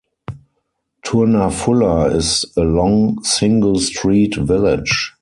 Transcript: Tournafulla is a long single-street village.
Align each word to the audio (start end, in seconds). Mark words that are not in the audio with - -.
Tournafulla 1.05 2.09
is 2.15 2.43
a 2.57 2.61
long 2.61 3.23
single-street 3.23 4.33
village. 4.35 5.09